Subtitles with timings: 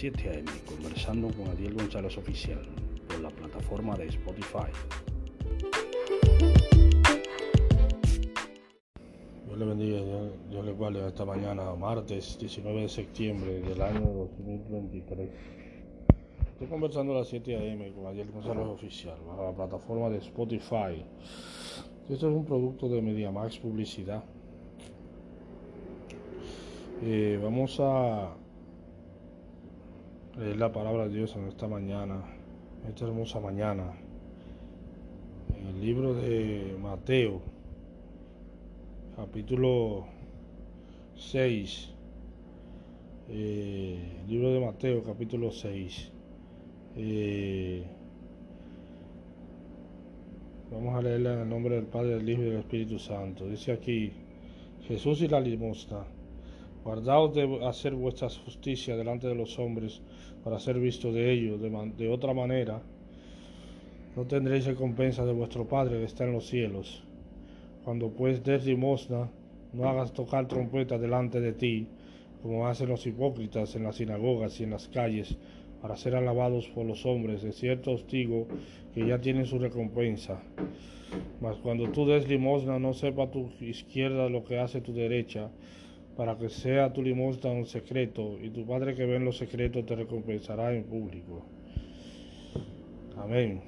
[0.00, 0.50] 7 a.m.
[0.64, 2.62] conversando con Adiel González Oficial
[3.06, 4.72] por la plataforma de Spotify.
[9.44, 10.00] Dios le bendiga,
[10.48, 14.00] Dios, le guarde esta mañana, martes 19 de septiembre del año
[14.38, 15.28] 2023.
[16.52, 17.92] Estoy conversando a las 7 a.m.
[17.92, 21.04] con Adiel González Oficial bajo la plataforma de Spotify.
[22.08, 24.24] Esto es un producto de MediaMax Publicidad.
[27.02, 28.34] Eh, vamos a
[30.40, 32.22] leer la palabra de Dios en esta mañana,
[32.88, 33.92] esta hermosa mañana.
[35.54, 37.42] En el libro de Mateo,
[39.16, 40.06] capítulo
[41.14, 41.90] 6.
[43.28, 43.98] Eh,
[44.28, 46.10] libro de Mateo, capítulo 6.
[46.96, 47.84] Eh,
[50.72, 53.46] vamos a leerla en el nombre del Padre, del Hijo y del Espíritu Santo.
[53.46, 54.10] Dice aquí,
[54.88, 56.06] Jesús y la limosna.
[56.82, 60.00] Guardaos de hacer vuestra justicia delante de los hombres
[60.42, 61.60] para ser visto de ellos.
[61.60, 62.80] De, otra manera,
[64.16, 67.04] no tendréis recompensa de vuestro Padre que está en los cielos.
[67.84, 69.28] Cuando pues des limosna,
[69.74, 71.86] no hagas tocar trompeta delante de ti,
[72.42, 75.36] como hacen los hipócritas en las sinagogas y en las calles,
[75.82, 77.42] para ser alabados por los hombres.
[77.42, 80.42] De cierto os que ya tienen su recompensa.
[81.42, 85.50] Mas cuando tú des limosna, no sepa tu izquierda lo que hace tu derecha
[86.20, 89.86] para que sea tu limosna un secreto, y tu Padre que ve en los secretos
[89.86, 91.46] te recompensará en público.
[93.16, 93.62] Amén.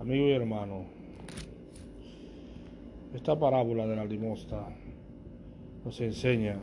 [0.00, 0.86] Amigo y hermano,
[3.14, 4.64] esta parábola de la limosna
[5.84, 6.56] nos enseña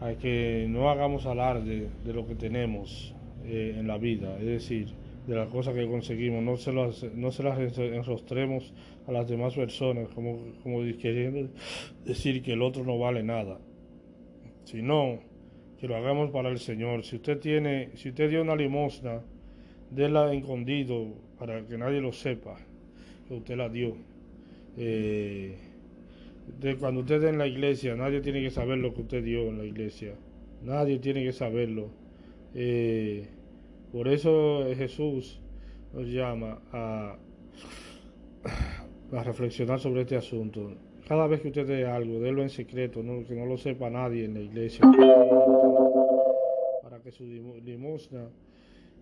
[0.00, 4.88] a que no hagamos alarde de lo que tenemos eh, en la vida, es decir,
[5.26, 8.72] de las cosas que conseguimos, no se las, no se las enrostremos
[9.06, 11.50] a las demás personas como, como queriendo
[12.04, 13.58] decir que el otro no vale nada,
[14.64, 15.20] sino
[15.78, 17.04] que lo hagamos para el Señor.
[17.04, 19.22] Si usted tiene, si usted dio una limosna,
[19.90, 22.56] déla escondido para que nadie lo sepa
[23.26, 23.96] que usted la dio.
[24.76, 25.56] Eh,
[26.60, 29.58] de cuando usted en la iglesia, nadie tiene que saber lo que usted dio en
[29.58, 30.14] la iglesia.
[30.62, 31.88] Nadie tiene que saberlo.
[32.54, 33.26] Eh,
[33.92, 35.40] por eso Jesús
[35.92, 37.18] nos llama a,
[39.10, 40.76] reflexionar sobre este asunto.
[41.08, 44.34] Cada vez que usted dé algo, délo en secreto, que no lo sepa nadie en
[44.34, 44.82] la iglesia.
[46.82, 48.28] Para que su limosna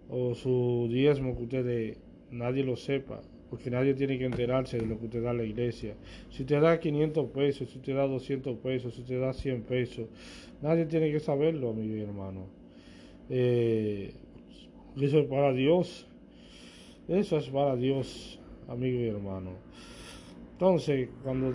[0.09, 1.99] o su diezmo que usted dé,
[2.31, 3.21] nadie lo sepa.
[3.51, 5.95] Porque nadie tiene que enterarse de lo que usted da a la iglesia.
[6.31, 10.07] Si usted da 500 pesos, si usted da 200 pesos, si usted da 100 pesos,
[10.61, 12.47] nadie tiene que saberlo, mi hermano.
[13.31, 14.13] Eh,
[15.07, 16.09] eso es para Dios.
[17.09, 18.39] Eso es para Dios,
[18.69, 19.53] amigo y hermano.
[20.53, 21.51] Entonces, cuando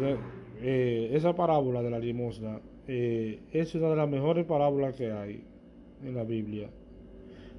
[0.62, 5.44] eh, esa parábola de la limosna eh, es una de las mejores parábolas que hay
[6.04, 6.70] en la Biblia,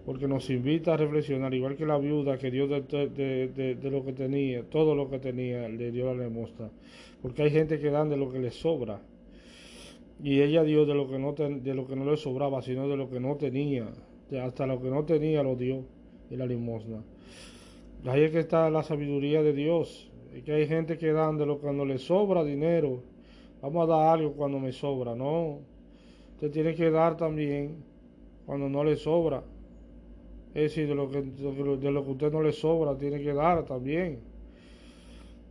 [0.05, 2.81] porque nos invita a reflexionar, igual que la viuda que dio de,
[3.83, 6.71] lo que tenía, todo lo que tenía, le dio la limosna,
[7.23, 9.01] porque hay gente que dan de lo que le sobra,
[10.21, 12.97] y ella dio de lo que no, de lo que no le sobraba, sino de
[12.97, 13.87] lo que no tenía
[14.43, 15.85] hasta lo que no tenía lo dio
[16.31, 17.03] y la limosna.
[18.07, 20.11] Ahí es que está la sabiduría de Dios.
[20.35, 23.03] Es que hay gente que dan de lo cuando le sobra dinero.
[23.63, 25.15] Vamos a dar algo cuando me sobra.
[25.15, 25.61] No.
[26.35, 27.77] Usted tiene que dar también
[28.45, 29.43] cuando no le sobra.
[30.55, 33.65] Es decir, de lo que, de lo que usted no le sobra, tiene que dar
[33.65, 34.21] también.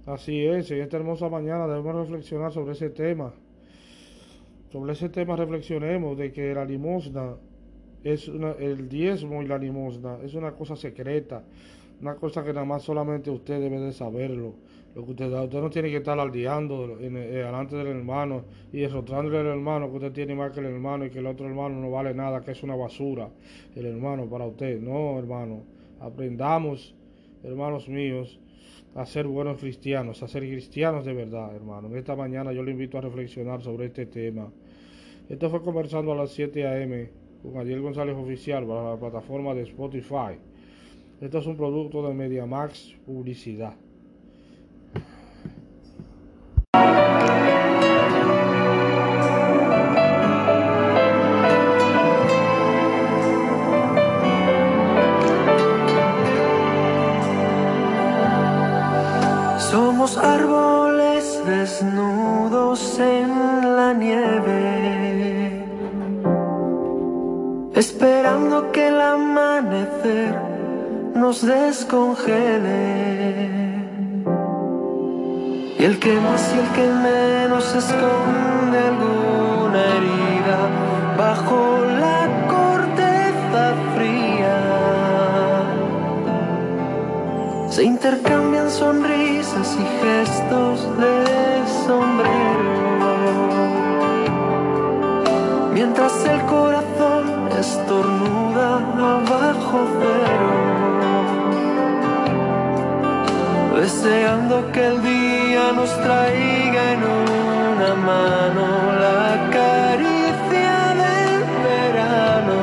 [0.05, 3.33] Así es, en esta hermosa mañana debemos reflexionar sobre ese tema.
[4.71, 7.35] Sobre ese tema reflexionemos de que la limosna
[8.03, 11.43] es el diezmo y la limosna es una cosa secreta,
[12.01, 14.55] una cosa que nada más solamente usted debe de saberlo.
[14.93, 18.43] Lo que usted da, usted no tiene que estar aldeando en, eh, delante del hermano
[18.71, 21.47] y derrotándole al hermano que usted tiene más que el hermano y que el otro
[21.47, 23.29] hermano no vale nada, que es una basura,
[23.75, 24.79] el hermano para usted.
[24.79, 25.63] No, hermano,
[25.99, 26.93] aprendamos,
[27.43, 28.39] hermanos míos,
[28.93, 31.87] a ser buenos cristianos, a ser cristianos de verdad, hermano.
[31.87, 34.51] En esta mañana yo le invito a reflexionar sobre este tema.
[35.27, 39.63] Esto fue conversando a las 7 a.m con Adiel González Oficial para la plataforma de
[39.63, 40.39] Spotify.
[41.19, 43.75] Esto es un producto de MediaMax Publicidad.
[67.75, 70.35] esperando que el amanecer
[71.15, 72.73] nos descongele.
[75.79, 80.59] Y el que más y el que menos esconde alguna herida
[81.17, 84.59] bajo la corteza fría.
[87.69, 91.25] Se intercambian sonrisas y gestos de
[91.85, 92.83] sombrero.
[95.73, 96.92] Mientras el corazón
[104.71, 108.65] que el día nos traiga en una mano
[109.05, 111.33] la caricia del
[111.69, 112.61] verano.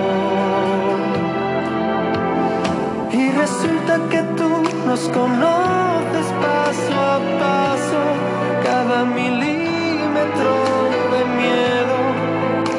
[3.13, 4.51] Y resulta que tú
[4.87, 8.03] nos conoces paso a paso,
[8.63, 10.55] cada milímetro
[11.15, 11.97] de miedo,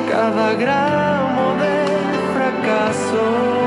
[0.09, 1.75] cada gramo de
[2.33, 3.60] fracaso.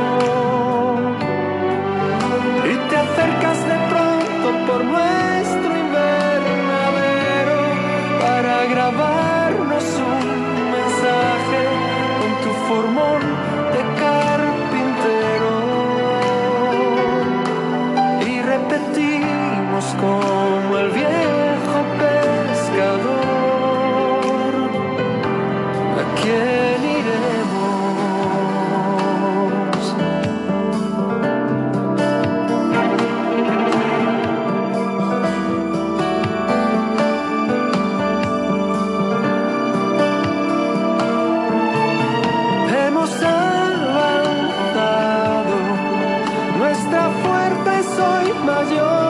[48.45, 49.04] mas eu